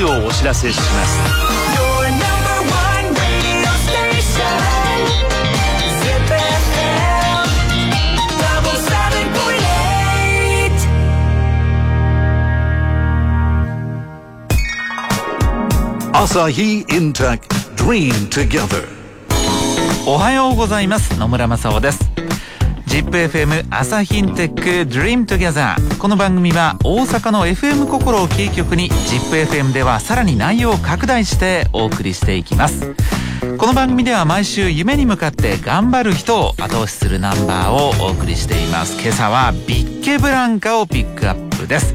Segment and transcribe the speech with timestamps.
[0.00, 1.20] 時をお知らせします。
[16.12, 17.46] 朝日インテック
[17.76, 18.86] Dream Together
[20.06, 21.18] おはようございます。
[21.18, 22.09] 野村正夫です
[22.90, 32.96] ZIPFM 朝日インテック Dream Together この番組は大阪の FM 心をキー局に ZIPFM ではさらに内容を拡大してお送りしていきます。
[33.58, 39.00] この番組では毎週夢に向かって頑張る人を後押しするナンバーをお送りしています。
[39.00, 41.94] 今朝はビッケブランカをピックアップです。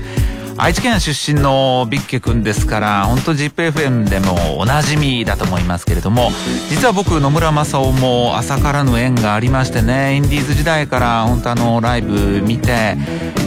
[0.58, 6.32] 愛知県出身のビッケくんですから本当 ZIPFM でもおなじみだと思いますけれども
[6.70, 12.96] 実は僕野村正夫も朝からの縁がありましてねインディーズ時代から本当あのライブ見て、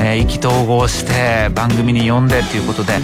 [0.00, 2.98] えー、意気投合して番組に呼んでっていうことで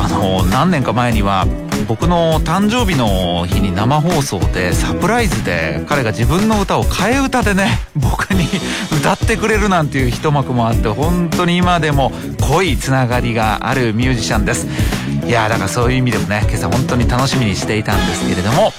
[0.00, 1.44] あの何年か前には
[1.88, 8.48] 僕の誕生日の日に生放送でサプライズで彼が自分の歌を替え歌でね 僕に
[8.98, 14.66] 歌ってくれるなんていう一幕もあって本当に今でも濃いつながりがあるミュージシャンです。
[15.26, 18.72] いやだからそういう意味でもね今朝本当に楽しみにしていたんですけれども。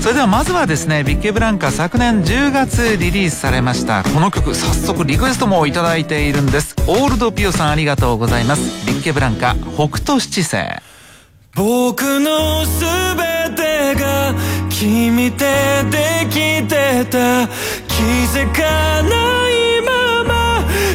[0.00, 6.76] それではまずはですねビッケブランカ昨年10月リリースされましたこの曲早速リクエストも頂いているんです。
[6.86, 8.62] オールドピオさんありがとうございます。
[8.86, 10.93] ビッケブランカ北斗七星。
[11.56, 12.84] 僕のす
[13.16, 14.34] べてが
[14.68, 17.46] 君でできてた
[17.86, 18.02] 気
[18.34, 20.34] づかないまま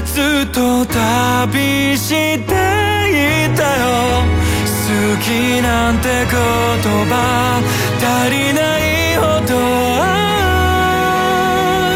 [0.05, 2.45] ずっと旅してい
[3.55, 3.88] たよ。
[4.66, 4.91] 好
[5.23, 5.27] き
[5.61, 6.31] なんて言
[7.07, 7.13] 葉
[7.97, 9.51] 足りないほど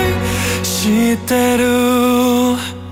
[0.08, 2.83] 愛してる。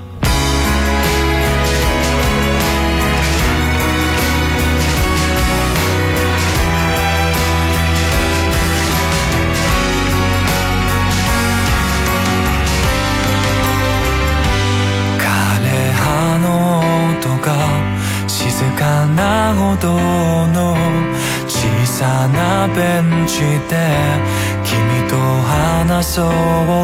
[26.11, 26.27] そう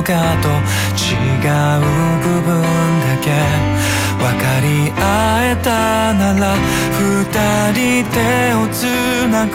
[0.05, 0.47] かと
[0.95, 1.83] 違う
[2.23, 3.27] 部分だけ
[4.15, 6.55] 分かり合えたなら
[6.95, 7.27] 二
[7.73, 8.15] 人手
[8.53, 8.88] をつ
[9.29, 9.51] なぐ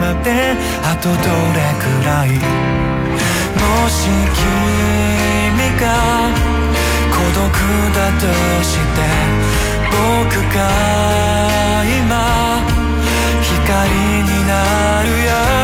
[0.00, 3.60] まであとどれくらいも
[3.90, 5.84] し君が
[7.12, 7.44] 孤独
[7.94, 8.24] だと
[8.64, 9.04] して
[9.92, 10.58] 僕が
[11.84, 12.00] 今
[13.42, 13.90] 光
[14.24, 15.59] になるよ。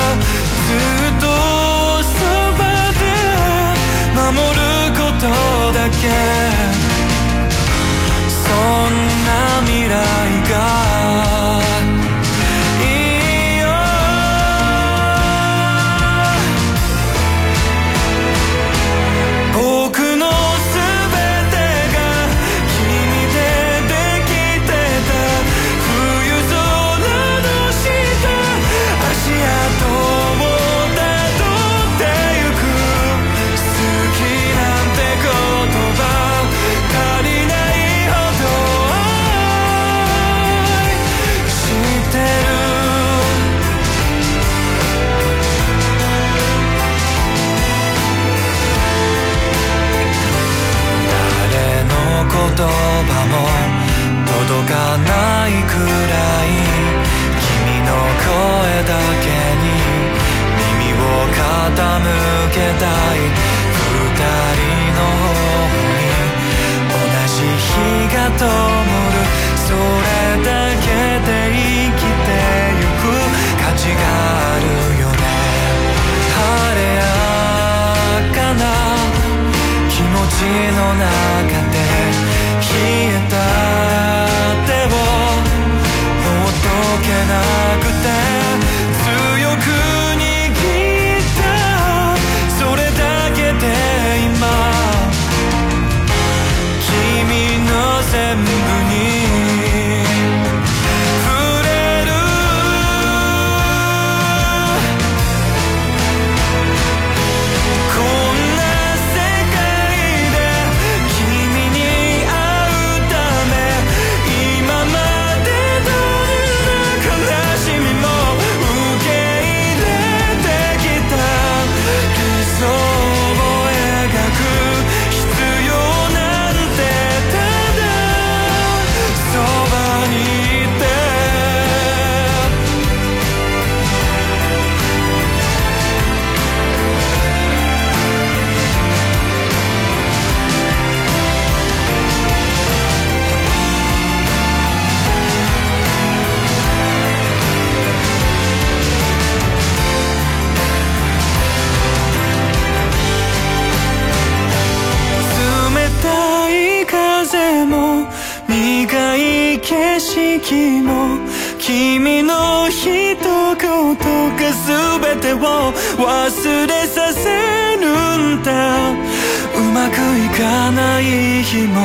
[169.86, 171.78] まくいかない日も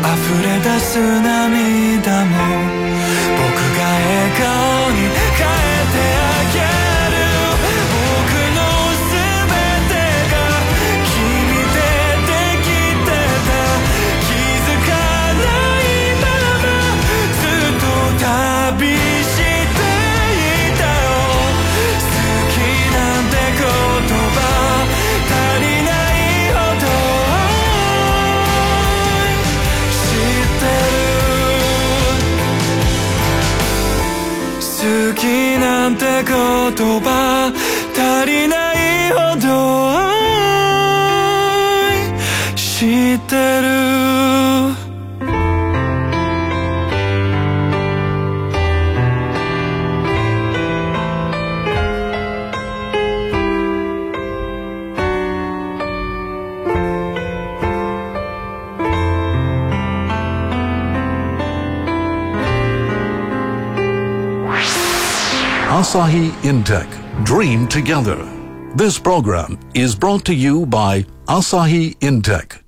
[0.00, 2.32] 溢れ出す涙も
[3.36, 5.04] 僕が笑顔に
[36.30, 37.39] なんて
[65.90, 66.86] Asahi Intech
[67.26, 68.22] Dream Together.
[68.76, 72.62] This program is brought to you by Asahi Intech.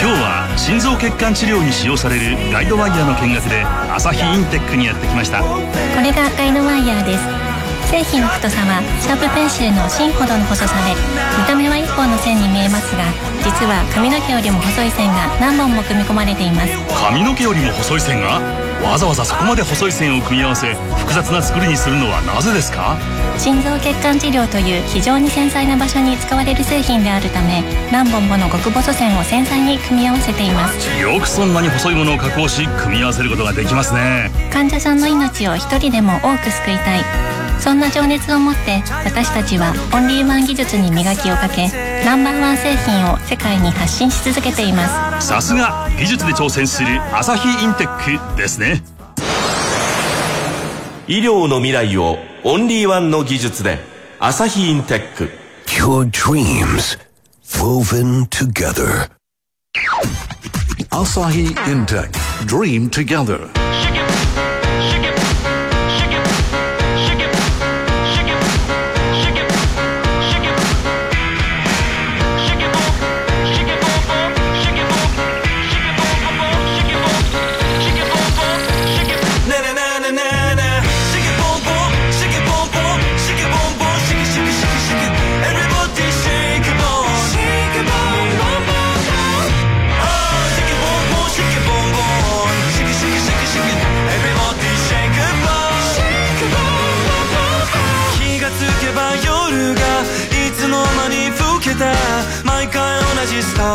[0.00, 5.60] 今日は心臓血管治療に使用されるガイドワイヤーの見学でアサヒインテックにやってきましたこ
[6.00, 10.96] れがガイドワイヤーです製品の太さはシャープペンシルの芯ほどの細さで
[11.36, 13.04] 見た目は1本の線に見えますが
[13.44, 18.40] 実は髪の毛よりも細い線が何本も組み込まれています髪の毛よりも細い線が
[18.82, 22.96] わざわざそこまで細い線を組み合わせ複雑な作りにするのはなぜですか？
[23.38, 31.00] 心臓血管治療という非常に繊細な場所に使われる製品であるため何本もの極細線を繊細に組み合わせています。
[31.00, 34.30] よくそんなに細いものを加工し組み合わせることができますね。
[34.52, 37.04] 患者さんの命を一人でも多く救いたい
[37.62, 41.68] そんな情熱を持って私たちはオンリーワン技術に磨きをかけ
[42.04, 48.82] ナンバーワン製品を世界に発信し続けていますさすが技術で挑戦するアサヒインテックですね
[51.06, 53.78] 医療の未来をオンリーワンの技術で
[54.18, 55.30] アサヒインテック
[55.68, 56.98] Your dreams
[57.58, 59.08] woven together.
[60.90, 62.12] Asahi Intech
[62.46, 63.50] Dream Together.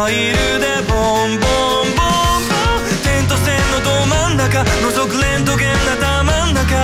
[0.07, 0.93] じスタイルでボ
[1.27, 6.75] ンボンボンボン点と線のど真ん中覗くレントゲンな頭ん中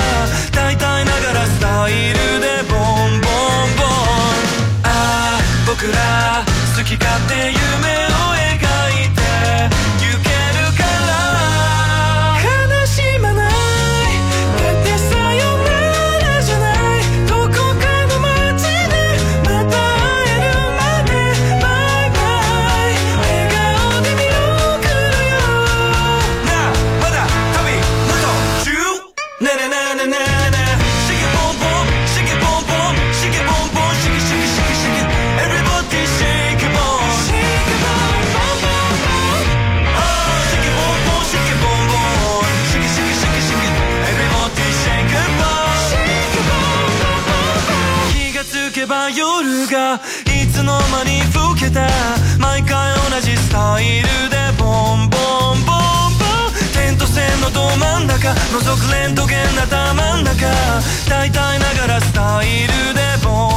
[0.52, 3.88] 大体ながらスタイルでボンボンボン
[4.84, 6.44] ああ僕ら
[6.76, 7.93] 好き勝手夢
[49.96, 51.88] いつの間に老けた
[52.40, 55.18] 毎回同じスタイルでボンボ
[55.54, 60.48] ンボンボン点と線のど真ん中覗くレントゲンな頭ん中
[61.08, 63.53] 大体ながらスタイルでボンボン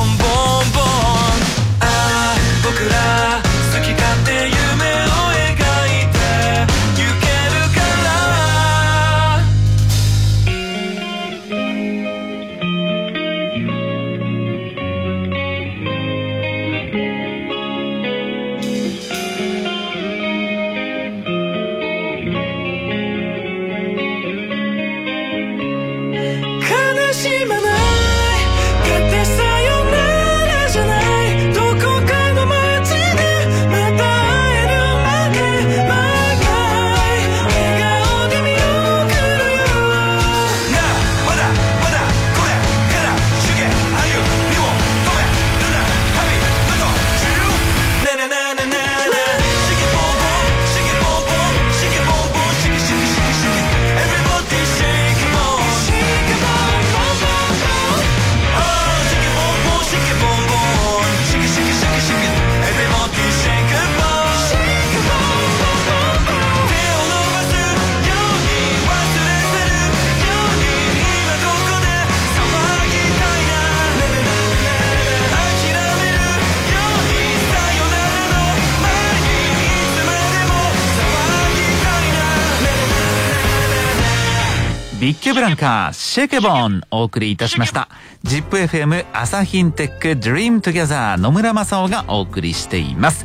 [85.47, 87.89] ランカシェケボンお送りいたしました。
[88.25, 93.25] ZIPFM 朝日インテック Dream Together 野村正夫がお送りしています。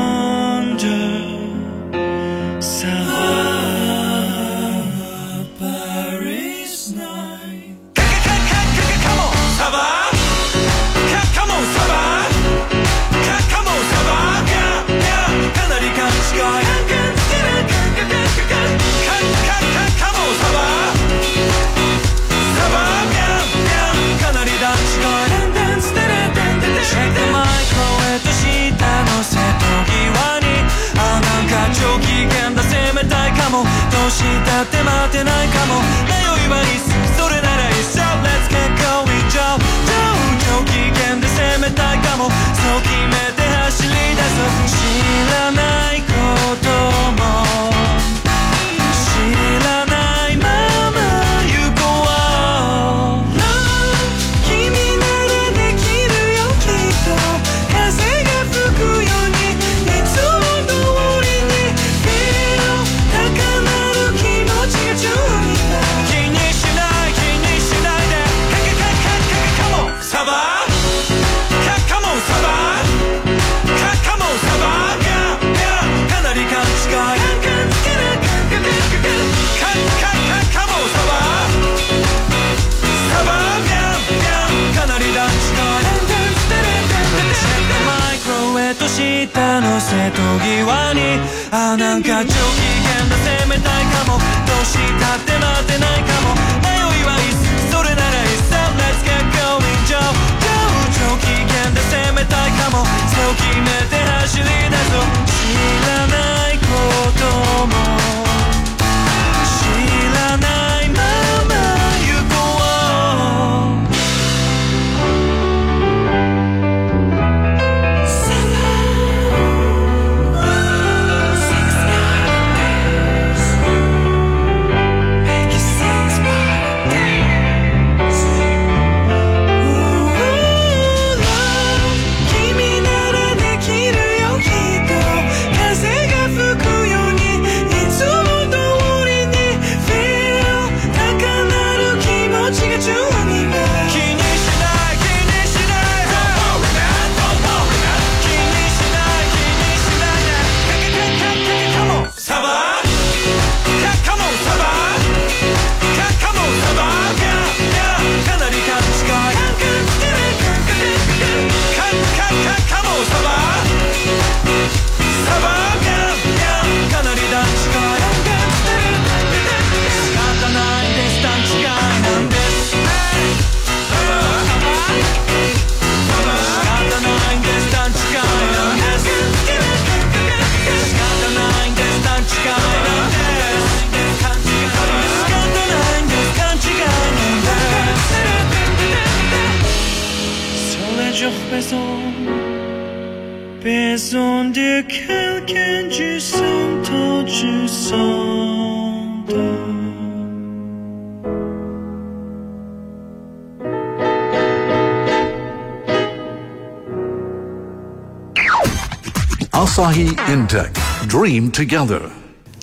[210.33, 210.71] Intech.
[211.07, 212.09] Dream together.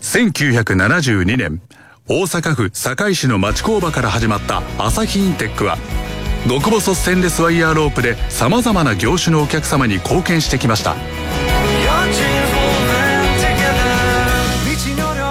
[0.00, 1.62] 1972年
[2.09, 5.79] 大阪府堺市の町工場から始まったアサヒインテックは
[6.49, 10.97] 極細ステンレスワイヤーロープでさまざまな業種のお客様に貢献してきました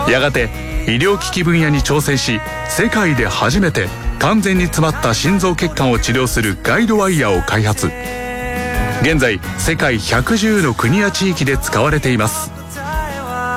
[0.10, 0.48] やがて
[0.88, 7.92] 医療機器分野に挑戦し世界で初めて完全に詰まった心臓血管を治療するガイドワイヤーを開発
[9.02, 12.52] 現在世界110の国や地域で使われています。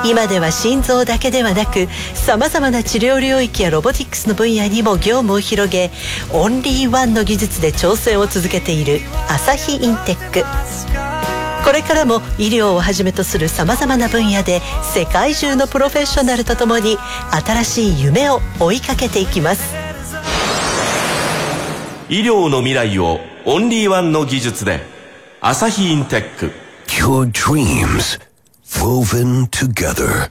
[0.05, 5.91] 今では心臓だけではなくさまざまな治療領域やロボティクスの分野にも業務を広げ
[6.33, 10.43] オンリーワンの技術で挑戦を続けているアサヒインテック。
[11.63, 14.61] これからも医療をはじめとするさまざまな分野で
[14.93, 16.97] 世界中のプロフェッショナルとともに
[17.45, 19.73] 新しい夢を追いかけていきます。
[22.09, 24.92] 医療の未来をオンリーワンの技術で
[25.42, 26.52] アサヒインテック
[26.88, 28.18] Your dreams
[28.80, 30.30] woven together.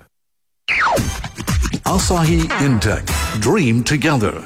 [1.85, 3.05] Asahi Intech.
[3.39, 4.43] Dream together.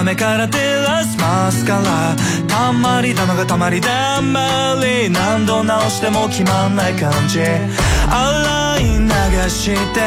[0.00, 2.14] 雨から照らすマスカラ
[2.46, 5.08] たんまり玉がたまりだまり。
[5.08, 7.40] 何度直しても決まんない感じ。
[7.40, 10.00] 洗い流して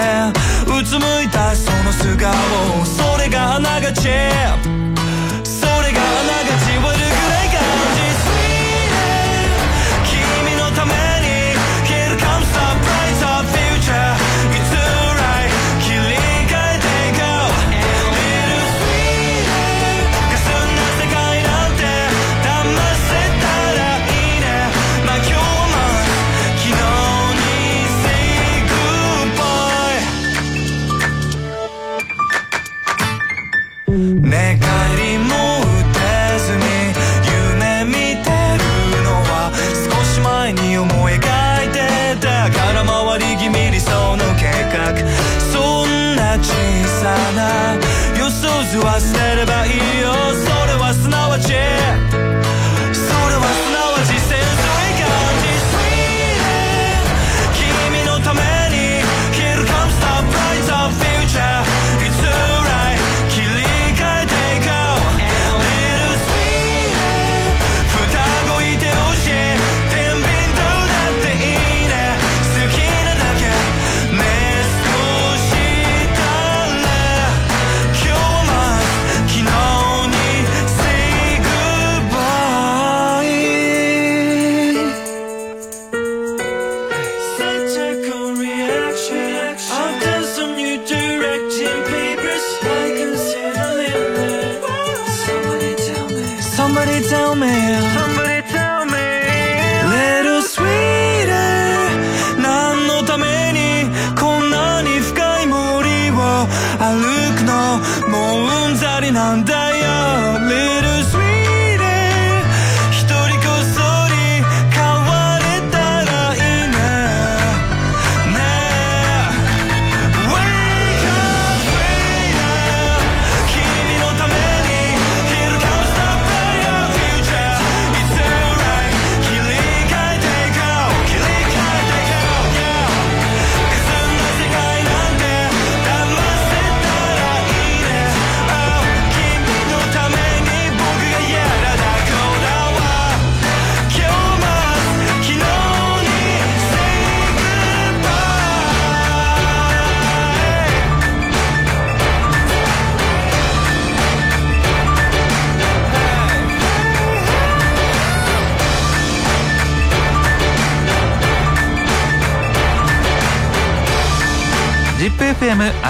[0.67, 2.31] うつむいたその素顔。
[2.85, 4.09] それがあながち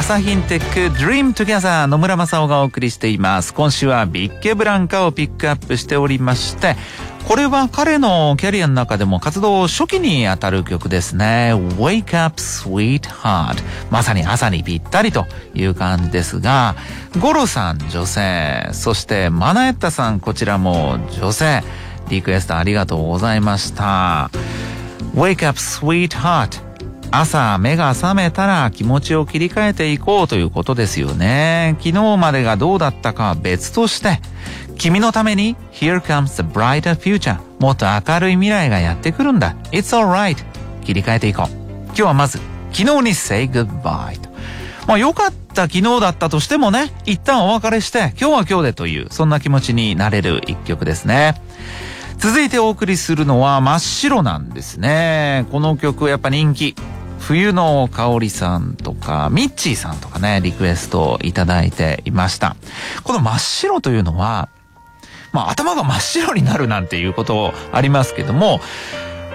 [0.09, 3.53] 朝日インテック Dream Together 野村正夫がお送りしています。
[3.53, 6.75] 今週はビッケブランカをピックアップしておりまして
[7.27, 11.53] これは彼のキャリアの中でも活動初期にあたる曲ですね。
[11.53, 16.75] Wake Up Sweetheart まさに朝にぴったりという感じですが
[17.21, 18.67] ゴロさん女性。
[18.71, 21.61] そしてマナエッタさんこちらも女性。
[22.09, 24.31] リクエストありがとうございました。
[25.13, 26.68] Wake Up Sweetheart
[27.11, 31.75] 朝目が覚めたら気持ちを切り替えていこうということですよね。
[31.79, 34.19] 昨日までがどうだったかは別として、
[34.77, 39.55] 君のために Here comes the brighter future もっと明るい未来がやってくるんだ。
[39.71, 40.37] It's alright
[40.85, 41.47] 切り替えていこう。
[41.87, 42.39] 今日はまず
[42.71, 44.29] 昨日に say goodbye と。
[44.87, 51.41] まあ良かった昨日だったとしてもね、一旦お別れして今日は今日でというそんな気持ちになれる一曲ですね。
[52.19, 55.45] 続いてお送りするのは真っ白なんですね。
[55.51, 56.75] この曲やっぱ人気。
[57.19, 62.55] 冬の香りさんとか、ミッチーさんとかね、リクエストをいただいていました。
[63.03, 64.49] この真っ白というのは、
[65.31, 68.59] まあ頭が真っ白になるなんていうことありますけども、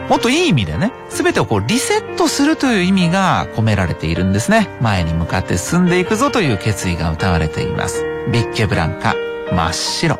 [0.08, 4.68] もっといい意味でね、すべてをこうリセットするという意味が込められているんですね。
[4.80, 8.04] 前に向かって進んでいくぞという決意が歌われています。
[8.30, 9.14] ビッケブランカ、
[9.52, 10.18] 真っ白。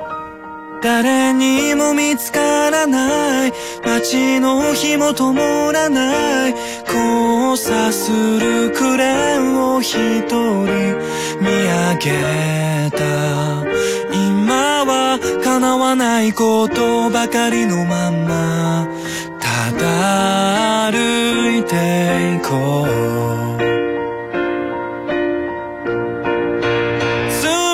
[0.83, 3.53] 誰にも見つからない
[3.87, 6.55] 街の火も灯らない
[7.55, 9.95] 交差するクレーンを一
[10.27, 10.65] 人
[11.41, 12.99] 見上げた
[14.13, 18.89] 今は叶わないことばかりのまま
[19.39, 23.59] ただ歩いていこう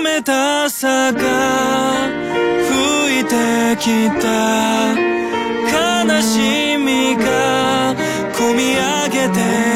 [0.05, 2.11] 冷たさが
[2.69, 4.93] 吹いてきた
[5.73, 7.95] 悲しみが
[8.41, 9.70] 込み上げて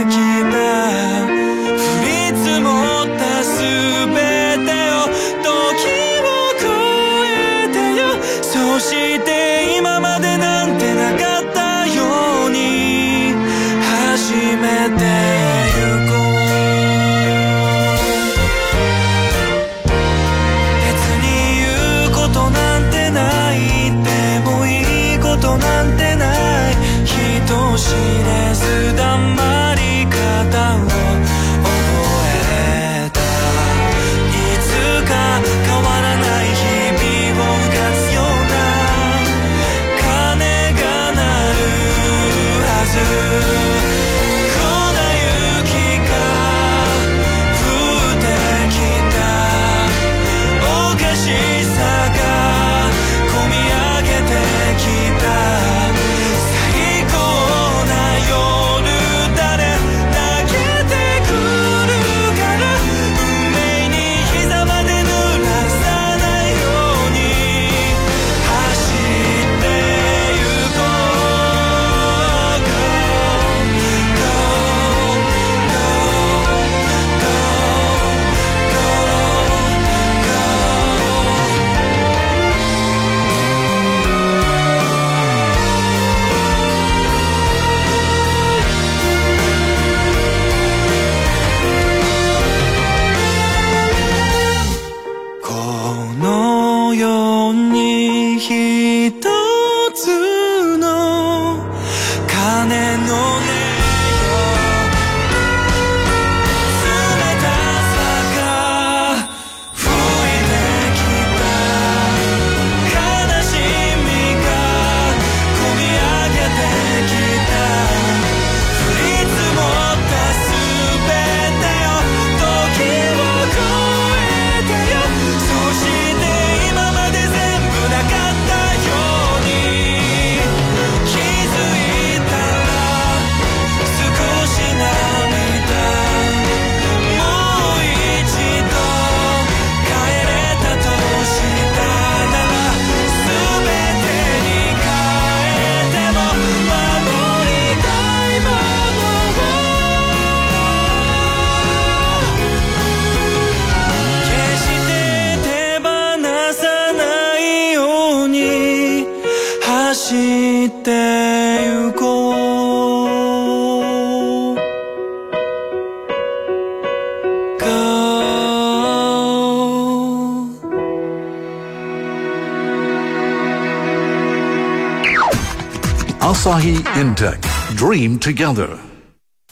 [176.25, 177.39] Asahi Intech.
[177.77, 178.79] Dream together.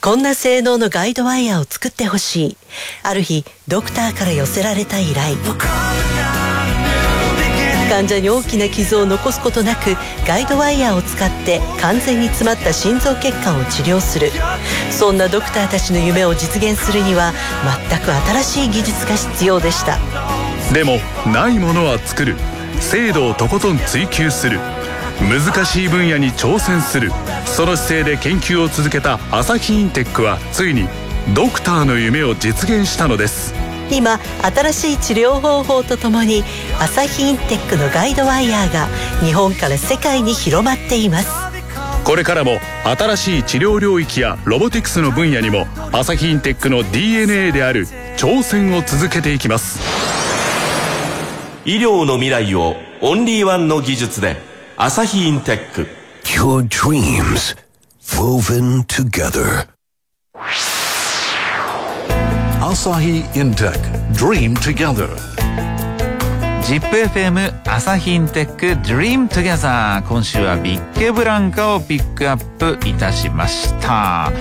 [0.00, 2.56] こんな性能のガイドワイヤーを作ってほしい。
[3.02, 5.36] ある日ドクターから寄せられた依頼。
[7.90, 14.30] 患者に大きな傷を残すことなくガイドワイヤーを使って完全に詰まった心臓血管を治療する。
[14.90, 17.34] そんなドクターたちの夢を実現するには
[17.90, 18.10] 全く
[18.42, 19.98] 新しい技術が必要でした。
[20.72, 22.34] でもないものは作る。
[22.80, 24.58] 精度をとことん追求する
[25.28, 27.10] 難しい分野に挑戦する。
[27.46, 30.88] その姿勢で研究を続けたアサヒインテックはついに
[31.34, 33.54] ドクターの夢を実現したのです。
[33.90, 36.44] 今新しい治療方法とともに
[36.80, 38.88] アサヒインテックのガイドワイヤーが
[39.20, 41.28] 日本から世界に広まっています。
[42.04, 49.78] これからも新しい治療領域やロボティクスの分野にもアサヒインテックの DNA である挑戦を続けていきます。
[51.64, 54.51] 医療の未来をオンリーワンの技術で
[54.84, 55.86] アサヒインテック
[56.24, 57.54] Your dreams
[58.18, 59.68] woven together.
[62.60, 63.78] Asahi Intech.
[64.12, 65.06] Dream together.
[66.62, 74.32] ZIPFM 朝日インテック Dream Together 今週はビッケブランカをピックアップいたしました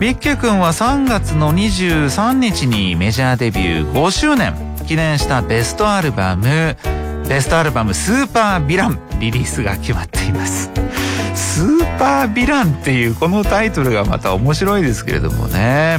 [0.00, 4.54] ビッケ君は3月の23日にメジャーデビュー5周年
[4.88, 6.76] 記念したベストアルバム
[7.28, 10.70] ベストアルバムスーパーヴィランリリースが決まっています。
[11.34, 15.98] スーパーヴィランっていうこのタイトルがまた面白いですけれどもね。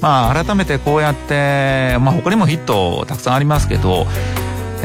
[0.00, 4.06] まあ改めてこうやってまあ他にもヒットたくさんありますけど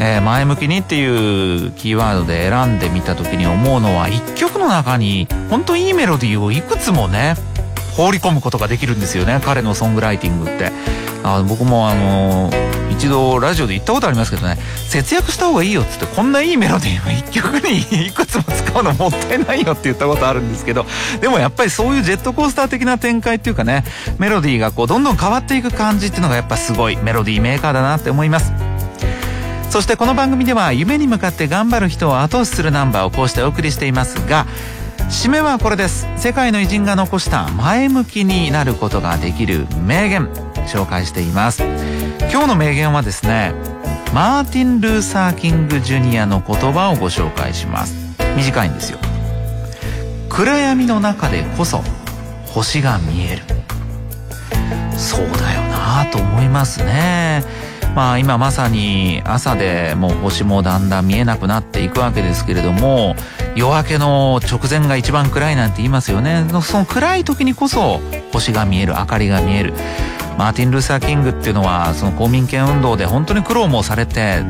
[0.00, 7.36] えー前向きにっていうキーワードで選んでみた時に思うのは一曲の中に本当いいメロディーをいくつもね
[7.96, 9.40] 放り込むことができるんですよね。
[9.44, 10.72] 彼のソングライティングって。
[11.22, 12.50] あ僕もあの
[13.04, 14.56] 一度ラジオで言ったことありますけどね
[14.88, 20.86] 節約した方がいいよっつってこんないいメロディーを一曲にいくつも使うのもったいないよって言ったことあるんですけど
[21.20, 23.84] でもやっぱりそういうジェットコースター的な展開っていうかね
[24.18, 28.54] メロディーがこうどんどん変わっていく感じっていうのがやっぱすごいメロディーメーカーだなって思います。
[29.68, 34.46] そしてこの番組では夢に向かって頑張る人を後押しするナンバーをこうしてお送りしていますが
[35.10, 36.06] 締めはこれです。
[36.16, 40.28] 世界の偉人が残した前向きになることができる名言
[40.66, 41.62] 紹介しています。
[42.20, 43.52] 今日の名言はですね
[44.12, 47.94] マーティン・ルーサー・キング・ジュニアの言葉をご紹介します。
[48.36, 48.98] 短いんですよ。
[50.28, 51.82] 暗闇の中でこそ
[52.46, 53.42] 星が見える。
[54.96, 57.42] そうだよなと思いますね。
[57.94, 63.14] まあ今まさに朝でもう星もだんだん見えなくなっていくわけですけれども
[63.54, 66.44] 夜明けの直前が一番暗いなんて言いますよね。
[66.62, 68.00] その暗い時にこそ
[68.32, 69.74] 星が見える明かりが見える。
[70.38, 74.42] マーティン・ルーサー・キングっていうのはその公民権運動で本当に苦労もされて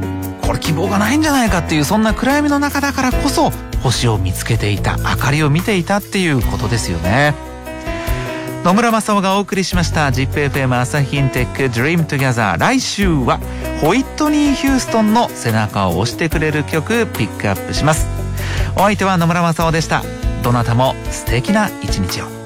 [0.47, 3.51] これ希望がないんじゃないかっていうそんな暗闇の中だからこそ
[3.83, 7.35] 星を見つけていた明かりを見ていたっていうことですよね。
[8.65, 13.39] 野村正夫がお送りしました ZIPFM 朝日インテック Dream Together 来週は
[13.83, 18.07] ホイットニー・ヒューストンの背中を押してくれる曲ピックアップします。
[18.75, 20.03] お相手は野村正夫でした。
[20.43, 22.44] どなたも素敵な一日を。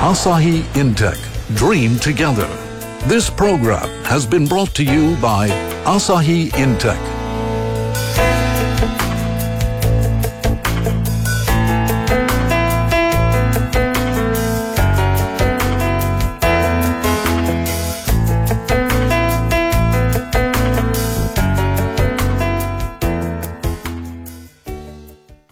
[0.00, 1.20] Asahi Intech.
[1.54, 2.48] Dream together.
[3.04, 5.48] This program has been brought to you by
[5.84, 7.09] Asahi Intech.